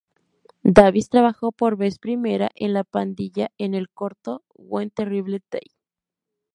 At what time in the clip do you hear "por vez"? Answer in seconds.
1.51-1.99